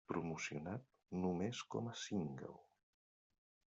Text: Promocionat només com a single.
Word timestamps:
Promocionat 0.11 0.87
només 1.25 1.61
com 1.75 1.91
a 1.91 1.93
single. 2.07 2.57